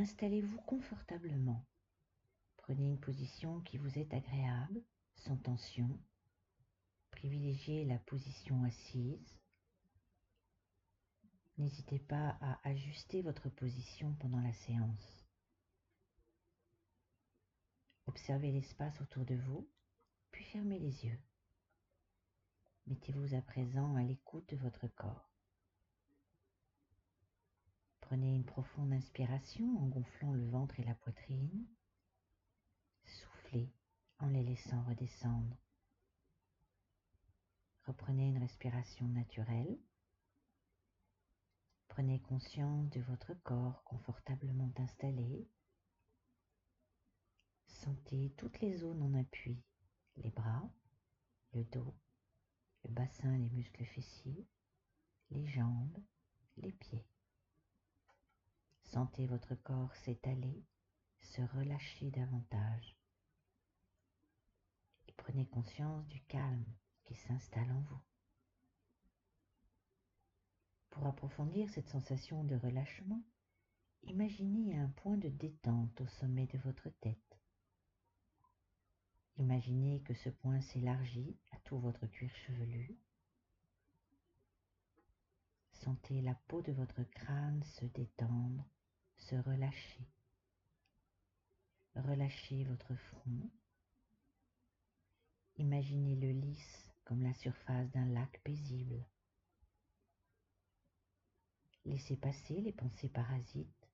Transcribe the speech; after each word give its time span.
Installez-vous 0.00 0.56
confortablement. 0.62 1.62
Prenez 2.56 2.86
une 2.86 2.98
position 2.98 3.60
qui 3.60 3.76
vous 3.76 3.98
est 3.98 4.14
agréable, 4.14 4.82
sans 5.14 5.36
tension. 5.36 6.00
Privilégiez 7.10 7.84
la 7.84 7.98
position 7.98 8.64
assise. 8.64 9.38
N'hésitez 11.58 11.98
pas 11.98 12.38
à 12.40 12.66
ajuster 12.66 13.20
votre 13.20 13.50
position 13.50 14.14
pendant 14.14 14.40
la 14.40 14.54
séance. 14.54 15.26
Observez 18.06 18.52
l'espace 18.52 18.98
autour 19.02 19.26
de 19.26 19.34
vous, 19.34 19.68
puis 20.30 20.44
fermez 20.44 20.78
les 20.78 21.04
yeux. 21.04 21.20
Mettez-vous 22.86 23.34
à 23.34 23.42
présent 23.42 23.96
à 23.96 24.02
l'écoute 24.02 24.48
de 24.48 24.56
votre 24.56 24.88
corps. 24.94 25.29
Prenez 28.10 28.34
une 28.34 28.44
profonde 28.44 28.92
inspiration 28.92 29.78
en 29.78 29.86
gonflant 29.86 30.32
le 30.32 30.44
ventre 30.48 30.80
et 30.80 30.82
la 30.82 30.96
poitrine. 30.96 31.64
Soufflez 33.04 33.72
en 34.18 34.26
les 34.26 34.42
laissant 34.42 34.82
redescendre. 34.82 35.56
Reprenez 37.86 38.26
une 38.26 38.38
respiration 38.38 39.06
naturelle. 39.06 39.78
Prenez 41.86 42.18
conscience 42.18 42.90
de 42.90 43.00
votre 43.02 43.32
corps 43.44 43.84
confortablement 43.84 44.72
installé. 44.78 45.48
Sentez 47.68 48.34
toutes 48.36 48.58
les 48.58 48.76
zones 48.78 49.04
en 49.04 49.14
appui, 49.14 49.62
les 50.16 50.30
bras, 50.30 50.68
le 51.52 51.62
dos, 51.62 51.94
le 52.82 52.90
bassin, 52.90 53.38
les 53.38 53.50
muscles 53.50 53.84
fessiers, 53.84 54.48
les 55.30 55.46
jambes, 55.46 55.96
les 56.56 56.72
pieds. 56.72 57.06
Sentez 58.92 59.24
votre 59.28 59.54
corps 59.54 59.94
s'étaler, 59.94 60.64
se 61.20 61.42
relâcher 61.42 62.10
davantage. 62.10 62.96
Et 65.06 65.12
prenez 65.12 65.46
conscience 65.46 66.08
du 66.08 66.20
calme 66.22 66.66
qui 67.04 67.14
s'installe 67.14 67.70
en 67.70 67.80
vous. 67.82 68.00
Pour 70.90 71.06
approfondir 71.06 71.70
cette 71.70 71.88
sensation 71.88 72.42
de 72.42 72.56
relâchement, 72.56 73.22
imaginez 74.02 74.76
un 74.76 74.88
point 74.88 75.16
de 75.16 75.28
détente 75.28 76.00
au 76.00 76.06
sommet 76.08 76.48
de 76.48 76.58
votre 76.58 76.88
tête. 77.00 77.38
Imaginez 79.36 80.02
que 80.02 80.14
ce 80.14 80.30
point 80.30 80.60
s'élargit 80.62 81.38
à 81.52 81.58
tout 81.60 81.78
votre 81.78 82.08
cuir 82.08 82.34
chevelu. 82.34 82.98
Sentez 85.74 86.20
la 86.22 86.34
peau 86.34 86.60
de 86.60 86.72
votre 86.72 87.04
crâne 87.04 87.62
se 87.62 87.84
détendre 87.84 88.64
se 89.20 89.36
relâcher. 89.36 90.06
Relâchez 91.94 92.64
votre 92.64 92.94
front. 92.94 93.50
Imaginez-le 95.56 96.32
lisse 96.32 96.90
comme 97.04 97.22
la 97.22 97.34
surface 97.34 97.90
d'un 97.90 98.06
lac 98.06 98.40
paisible. 98.42 99.04
Laissez 101.84 102.16
passer 102.16 102.60
les 102.60 102.72
pensées 102.72 103.08
parasites. 103.08 103.88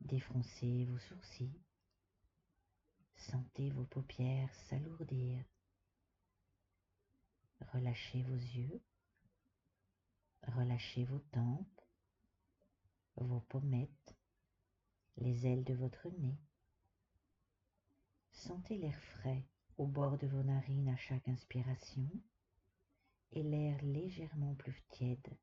Défroncez 0.00 0.84
vos 0.84 0.98
sourcils. 0.98 1.60
Sentez 3.16 3.70
vos 3.70 3.84
paupières 3.84 4.54
s'alourdir. 4.68 5.44
Relâchez 7.72 8.22
vos 8.22 8.36
yeux. 8.36 8.80
Relâchez 10.42 11.04
vos 11.04 11.18
tempes 11.32 11.77
vos 13.24 13.40
pommettes, 13.40 14.16
les 15.16 15.46
ailes 15.46 15.64
de 15.64 15.74
votre 15.74 16.08
nez. 16.18 16.38
Sentez 18.32 18.78
l'air 18.78 18.98
frais 19.02 19.44
au 19.76 19.86
bord 19.86 20.18
de 20.18 20.26
vos 20.26 20.42
narines 20.42 20.88
à 20.88 20.96
chaque 20.96 21.28
inspiration 21.28 22.08
et 23.32 23.42
l'air 23.42 23.82
légèrement 23.82 24.54
plus 24.54 24.82
tiède 24.90 25.36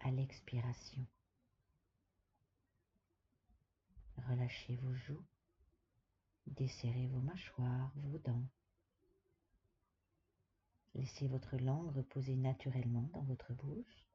à 0.00 0.10
l'expiration. 0.10 1.06
Relâchez 4.28 4.76
vos 4.76 4.94
joues, 4.94 5.24
desserrez 6.46 7.06
vos 7.08 7.20
mâchoires, 7.20 7.92
vos 7.96 8.18
dents. 8.18 8.46
Laissez 10.94 11.26
votre 11.26 11.56
langue 11.56 11.90
reposer 11.96 12.36
naturellement 12.36 13.10
dans 13.12 13.22
votre 13.22 13.52
bouche 13.52 14.06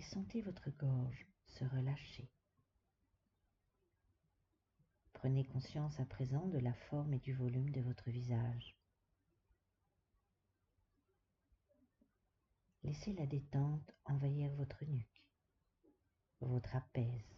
et 0.00 0.02
sentez 0.02 0.40
votre 0.40 0.70
gorge 0.70 1.26
se 1.44 1.62
relâcher. 1.62 2.30
Prenez 5.12 5.44
conscience 5.44 6.00
à 6.00 6.06
présent 6.06 6.46
de 6.46 6.58
la 6.58 6.72
forme 6.72 7.12
et 7.12 7.18
du 7.18 7.34
volume 7.34 7.68
de 7.68 7.82
votre 7.82 8.08
visage. 8.08 8.78
Laissez 12.82 13.12
la 13.12 13.26
détente 13.26 13.92
envahir 14.06 14.50
votre 14.54 14.86
nuque, 14.86 15.22
vos 16.40 16.60
trapèzes, 16.60 17.36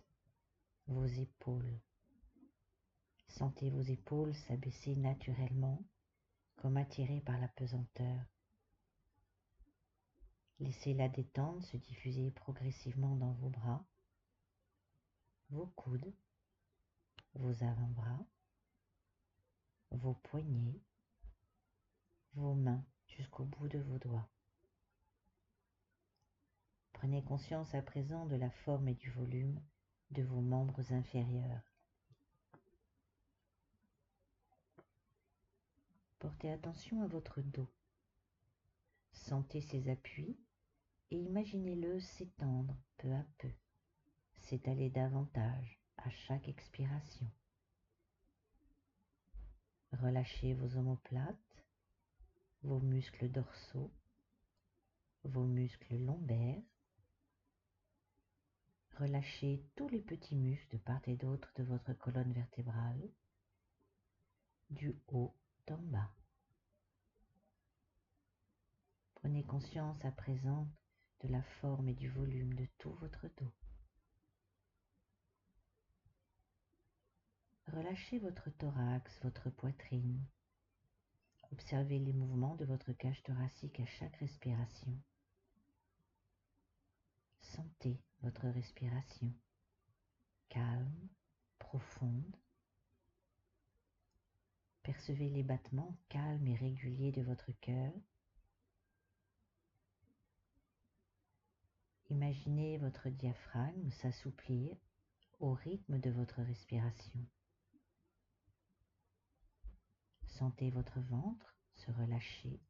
vos 0.87 1.07
épaules. 1.07 1.81
Sentez 3.27 3.71
vos 3.71 3.83
épaules 3.83 4.37
s'abaisser 4.37 4.95
naturellement 4.95 5.85
comme 6.55 6.77
attirées 6.77 7.23
par 7.23 7.41
la 7.41 7.49
pesanteur. 7.49 8.21
Laissez 10.63 10.95
la 10.95 11.09
détente 11.09 11.61
se 11.65 11.77
diffuser 11.77 12.31
progressivement 12.31 13.17
dans 13.17 13.33
vos 13.33 13.49
bras, 13.49 13.85
vos 15.51 15.67
coudes, 15.67 16.15
vos 17.35 17.65
avant-bras, 17.65 18.25
vos 19.91 20.15
poignets, 20.15 20.81
vos 22.35 22.55
mains 22.55 22.85
jusqu'au 23.09 23.45
bout 23.45 23.67
de 23.67 23.81
vos 23.81 23.99
doigts. 23.99 24.29
Prenez 26.93 27.25
conscience 27.25 27.75
à 27.75 27.83
présent 27.83 28.27
de 28.27 28.37
la 28.37 28.51
forme 28.51 28.87
et 28.87 28.95
du 28.95 29.11
volume 29.11 29.61
de 30.13 30.23
vos 30.23 30.43
membres 30.43 30.93
inférieurs. 30.93 31.75
Portez 36.21 36.53
attention 36.53 37.03
à 37.03 37.09
votre 37.09 37.41
dos. 37.41 37.69
Sentez 39.13 39.61
ses 39.61 39.91
appuis 39.91 40.39
et 41.13 41.19
imaginez-le 41.19 42.01
s'étendre 42.01 42.75
peu 42.97 43.13
à 43.13 43.27
peu, 43.37 43.51
s'étaler 44.39 44.89
davantage 44.89 45.79
à 45.99 46.09
chaque 46.09 46.49
expiration. 46.49 47.31
Relâchez 49.93 50.55
vos 50.55 50.75
omoplates, 50.79 51.67
vos 52.63 52.81
muscles 52.81 53.31
dorsaux, 53.31 53.93
vos 55.25 55.45
muscles 55.45 55.99
lombaires. 55.99 56.63
Relâchez 58.99 59.67
tous 59.77 59.89
les 59.89 60.01
petits 60.01 60.37
muscles 60.37 60.79
de 60.79 60.83
part 60.83 61.07
et 61.07 61.17
d'autre 61.17 61.53
de 61.57 61.65
votre 61.65 61.93
colonne 61.93 62.33
vertébrale, 62.33 63.11
du 64.71 64.97
haut 65.09 65.37
en 65.69 65.77
bas. 65.77 66.15
Prenez 69.17 69.45
conscience 69.45 70.03
à 70.07 70.11
présent 70.11 70.67
la 71.29 71.43
forme 71.43 71.89
et 71.89 71.95
du 71.95 72.09
volume 72.09 72.55
de 72.55 72.67
tout 72.79 72.93
votre 73.01 73.29
dos. 73.37 73.53
Relâchez 77.69 78.19
votre 78.19 78.51
thorax, 78.51 79.19
votre 79.23 79.51
poitrine. 79.51 80.25
Observez 81.53 81.99
les 81.99 82.13
mouvements 82.13 82.57
de 82.57 82.65
votre 82.65 82.93
cage 82.93 83.23
thoracique 83.23 83.81
à 83.81 83.87
chaque 83.87 84.17
respiration. 84.17 84.99
Sentez 87.41 88.01
votre 88.23 88.49
respiration 88.49 89.33
calme, 90.49 91.09
profonde. 91.59 92.37
Percevez 94.83 95.31
les 95.31 95.43
battements 95.43 95.97
calmes 96.09 96.47
et 96.47 96.57
réguliers 96.57 97.13
de 97.13 97.23
votre 97.23 97.53
cœur 97.61 97.93
Imaginez 102.13 102.77
votre 102.77 103.09
diaphragme 103.09 103.91
s'assouplir 103.91 104.77
au 105.41 105.55
rythme 105.55 105.99
de 105.99 106.11
votre 106.11 106.43
respiration. 106.43 107.27
Sentez 110.27 110.69
votre 110.69 111.01
ventre 111.01 111.57
se 111.75 111.91
relâcher, 111.91 112.61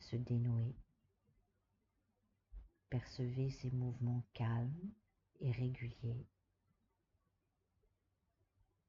se 0.00 0.16
dénouer. 0.16 0.74
Percevez 2.90 3.52
ces 3.52 3.70
mouvements 3.70 4.26
calmes 4.34 4.90
et 5.38 5.52
réguliers. 5.52 6.26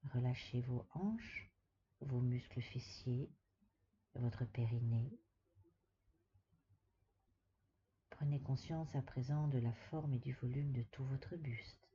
Relâchez 0.05 0.61
vos 0.61 0.87
hanches, 0.95 1.51
vos 2.01 2.21
muscles 2.21 2.63
fessiers, 2.63 3.29
votre 4.15 4.43
périnée. 4.45 5.19
Prenez 8.19 8.41
conscience 8.41 8.93
à 8.97 9.01
présent 9.01 9.47
de 9.47 9.59
la 9.59 9.71
forme 9.71 10.13
et 10.13 10.19
du 10.19 10.33
volume 10.33 10.73
de 10.73 10.83
tout 10.91 11.05
votre 11.05 11.37
buste. 11.37 11.87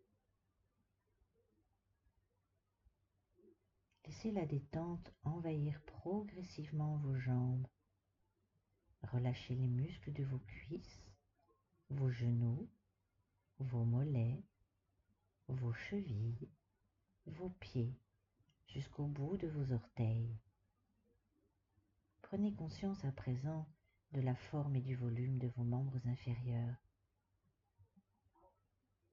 Laissez 4.06 4.32
la 4.32 4.47
détente 4.47 5.12
envahir 5.25 5.79
progressivement 5.82 6.97
vos 6.97 7.15
jambes. 7.19 7.67
Relâchez 9.03 9.55
les 9.55 9.69
muscles 9.69 10.15
de 10.15 10.25
vos 10.25 10.38
cuisses, 10.38 11.12
vos 11.91 12.11
genoux, 12.11 12.70
vos 13.59 13.85
mollets, 13.85 14.43
vos 15.49 15.75
chevilles, 15.75 16.49
vos 17.27 17.50
pieds 17.50 18.00
jusqu'au 18.69 19.05
bout 19.05 19.37
de 19.37 19.49
vos 19.49 19.75
orteils. 19.75 20.38
Prenez 22.23 22.55
conscience 22.55 23.05
à 23.05 23.12
présent 23.12 23.69
de 24.15 24.21
la 24.21 24.37
forme 24.37 24.77
et 24.77 24.81
du 24.81 24.95
volume 24.95 25.39
de 25.39 25.49
vos 25.57 25.65
membres 25.65 25.99
inférieurs. 26.07 26.77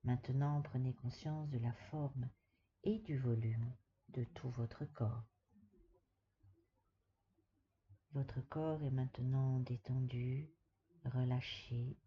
Maintenant, 0.03 0.61
prenez 0.61 0.93
conscience 0.93 1.49
de 1.49 1.57
la 1.57 1.73
forme 1.89 2.29
et 2.83 2.99
du 2.99 3.17
volume 3.17 3.73
de 4.09 4.23
tout 4.23 4.49
votre 4.51 4.85
corps. 4.85 5.23
Votre 8.13 8.41
corps 8.41 8.83
est 8.83 8.91
maintenant 8.91 9.59
détendu, 9.61 10.51
relâché, 11.05 11.97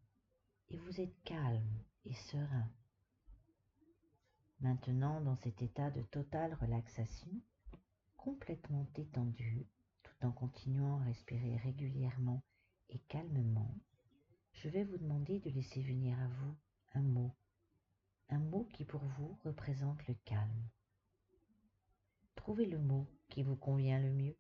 et 0.69 0.79
vous 0.79 1.01
êtes 1.01 1.23
calme 1.25 1.83
et 2.05 2.15
serein. 2.15 2.71
Maintenant, 4.61 5.21
dans 5.21 5.37
cet 5.37 5.63
état 5.63 5.91
de 5.91 6.03
totale 6.03 6.55
relaxation, 6.55 7.41
complètement 8.17 8.87
détendu, 8.95 9.67
tout 10.03 10.27
en 10.27 10.31
continuant 10.31 11.01
à 11.01 11.05
respirer 11.05 11.57
régulièrement 11.57 12.43
et 12.91 12.99
calmement, 13.09 13.75
je 14.53 14.69
vais 14.69 14.85
vous 14.85 14.99
demander 14.99 15.41
de 15.41 15.51
laisser 15.51 15.83
venir 15.83 16.19
à 16.21 16.29
vous 16.29 16.57
un 16.95 17.03
mot, 17.03 17.35
un 18.29 18.39
mot 18.39 18.69
qui 18.73 18.85
pour 18.85 19.03
vous 19.03 19.39
représente 19.45 20.07
le 20.07 20.15
calme. 20.25 20.69
Trouvez 22.35 22.67
le 22.67 22.79
mot 22.79 23.07
qui 23.29 23.43
vous 23.43 23.57
convient 23.57 24.01
le 24.01 24.13
mieux, 24.13 24.37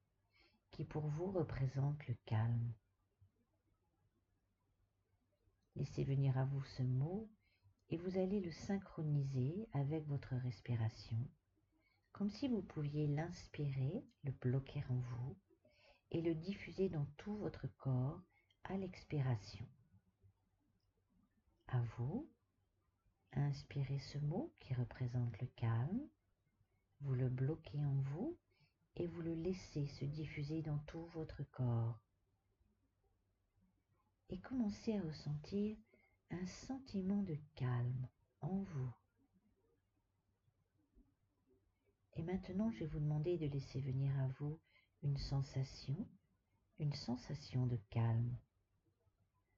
qui 0.70 0.84
pour 0.84 1.06
vous 1.06 1.30
représente 1.30 2.06
le 2.06 2.14
calme. 2.26 2.72
Laissez 5.76 6.04
venir 6.04 6.38
à 6.38 6.44
vous 6.44 6.62
ce 6.76 6.82
mot 6.82 7.28
et 7.90 7.96
vous 7.96 8.18
allez 8.18 8.40
le 8.40 8.50
synchroniser 8.50 9.68
avec 9.72 10.06
votre 10.06 10.34
respiration, 10.36 11.18
comme 12.12 12.30
si 12.30 12.48
vous 12.48 12.62
pouviez 12.62 13.06
l'inspirer, 13.08 14.04
le 14.22 14.32
bloquer 14.32 14.84
en 14.88 14.94
vous 14.96 15.36
et 16.12 16.22
le 16.22 16.34
diffuser 16.34 16.88
dans 16.88 17.06
tout 17.16 17.36
votre 17.36 17.66
corps 17.78 18.22
à 18.64 18.76
l'expiration. 18.76 19.66
À 21.68 21.80
vous, 21.96 22.28
inspirez 23.32 23.98
ce 23.98 24.18
mot 24.18 24.52
qui 24.60 24.74
représente 24.74 25.40
le 25.40 25.46
calme 25.56 26.08
vous 27.04 27.14
le 27.14 27.28
bloquez 27.28 27.84
en 27.84 28.00
vous 28.12 28.38
et 28.96 29.06
vous 29.06 29.20
le 29.20 29.34
laissez 29.34 29.86
se 29.88 30.04
diffuser 30.06 30.62
dans 30.62 30.78
tout 30.86 31.04
votre 31.06 31.42
corps. 31.50 32.00
Et 34.30 34.38
commencez 34.38 34.96
à 34.96 35.02
ressentir 35.02 35.76
un 36.30 36.46
sentiment 36.46 37.22
de 37.22 37.36
calme 37.56 38.08
en 38.40 38.56
vous. 38.56 38.92
Et 42.14 42.22
maintenant, 42.22 42.70
je 42.70 42.80
vais 42.80 42.86
vous 42.86 43.00
demander 43.00 43.36
de 43.36 43.46
laisser 43.46 43.80
venir 43.80 44.18
à 44.20 44.28
vous 44.38 44.58
une 45.02 45.18
sensation, 45.18 46.08
une 46.78 46.94
sensation 46.94 47.66
de 47.66 47.76
calme. 47.90 48.34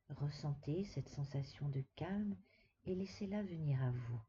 Ressentez 0.09 0.85
cette 0.85 1.09
sensation 1.09 1.69
de 1.69 1.83
calme 1.97 2.37
et 2.85 2.95
laissez-la 2.95 3.43
venir 3.43 3.83
à 3.83 3.91
vous. 3.91 4.21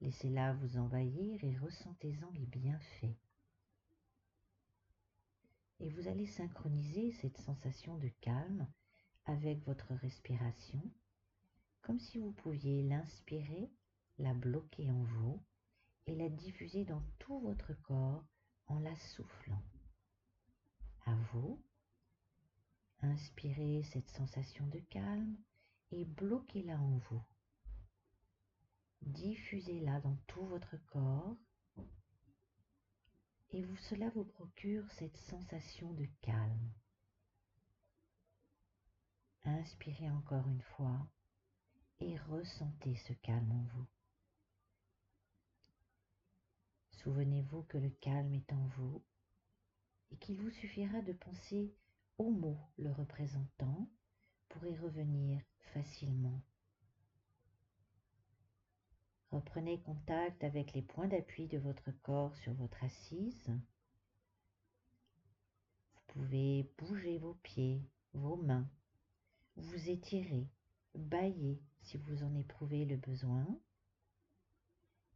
Laissez-la 0.00 0.54
vous 0.54 0.78
envahir 0.78 1.42
et 1.44 1.56
ressentez-en 1.58 2.30
les 2.32 2.46
bienfaits. 2.46 3.16
Et 5.80 5.90
vous 5.90 6.08
allez 6.08 6.26
synchroniser 6.26 7.12
cette 7.12 7.36
sensation 7.38 7.98
de 7.98 8.08
calme 8.20 8.66
avec 9.26 9.64
votre 9.66 9.94
respiration, 9.94 10.82
comme 11.82 11.98
si 11.98 12.18
vous 12.18 12.32
pouviez 12.32 12.82
l'inspirer, 12.82 13.70
la 14.18 14.32
bloquer 14.32 14.90
en 14.90 15.02
vous 15.02 15.42
et 16.06 16.14
la 16.14 16.30
diffuser 16.30 16.84
dans 16.84 17.02
tout 17.18 17.38
votre 17.40 17.74
corps 17.82 18.24
en 18.66 18.78
la 18.78 18.96
soufflant. 18.96 19.62
À 21.04 21.14
vous, 21.32 21.62
inspirez 23.06 23.82
cette 23.92 24.08
sensation 24.10 24.66
de 24.68 24.80
calme 24.90 25.36
et 25.92 26.04
bloquez-la 26.04 26.78
en 26.78 26.98
vous 27.10 27.22
diffusez-la 29.06 30.00
dans 30.00 30.16
tout 30.26 30.44
votre 30.46 30.76
corps 30.86 31.36
et 33.50 33.62
vous, 33.62 33.76
cela 33.76 34.10
vous 34.10 34.24
procure 34.24 34.84
cette 34.92 35.16
sensation 35.16 35.92
de 35.92 36.06
calme. 36.20 36.72
Inspirez 39.44 40.10
encore 40.10 40.46
une 40.48 40.62
fois 40.62 41.06
et 42.00 42.18
ressentez 42.18 42.96
ce 42.96 43.12
calme 43.14 43.52
en 43.52 43.62
vous. 43.74 43.86
Souvenez-vous 47.02 47.62
que 47.62 47.78
le 47.78 47.90
calme 47.90 48.34
est 48.34 48.52
en 48.52 48.66
vous 48.76 49.02
et 50.10 50.16
qu'il 50.16 50.36
vous 50.40 50.50
suffira 50.50 51.00
de 51.02 51.12
penser 51.12 51.72
le 52.18 52.92
représentant 52.92 53.90
pour 54.48 54.64
y 54.64 54.76
revenir 54.78 55.42
facilement 55.74 56.40
Reprenez 59.32 59.82
contact 59.82 60.42
avec 60.42 60.72
les 60.72 60.80
points 60.80 61.08
d'appui 61.08 61.46
de 61.46 61.58
votre 61.58 61.90
corps 62.02 62.34
sur 62.36 62.54
votre 62.54 62.82
assise. 62.82 63.48
Vous 65.94 66.00
pouvez 66.06 66.72
bouger 66.78 67.18
vos 67.18 67.34
pieds, 67.34 67.82
vos 68.14 68.36
mains, 68.36 68.70
vous 69.56 69.90
étirer, 69.90 70.48
bailler 70.94 71.60
si 71.82 71.98
vous 71.98 72.22
en 72.22 72.34
éprouvez 72.34 72.86
le 72.86 72.96
besoin. 72.96 73.46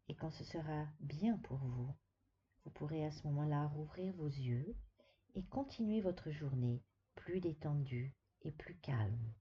Et 0.08 0.14
quand 0.16 0.32
ce 0.32 0.44
sera 0.44 0.86
bien 1.00 1.38
pour 1.38 1.58
vous, 1.58 1.94
vous 2.64 2.70
pourrez 2.72 3.06
à 3.06 3.12
ce 3.12 3.26
moment-là 3.28 3.68
rouvrir 3.68 4.12
vos 4.16 4.28
yeux 4.28 4.76
et 5.34 5.44
continuer 5.44 6.02
votre 6.02 6.30
journée 6.30 6.82
plus 7.14 7.40
détendue 7.40 8.14
et 8.42 8.52
plus 8.52 8.76
calme. 8.76 9.32